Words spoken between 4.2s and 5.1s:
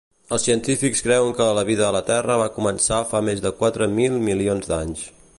milions d'anys.